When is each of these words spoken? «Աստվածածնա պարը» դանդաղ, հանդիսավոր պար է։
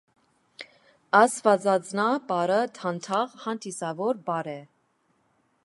«Աստվածածնա 1.19 2.05
պարը» 2.31 2.57
դանդաղ, 2.79 3.37
հանդիսավոր 3.45 4.23
պար 4.31 4.51
է։ 4.55 4.59